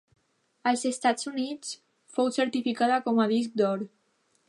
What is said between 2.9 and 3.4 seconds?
com a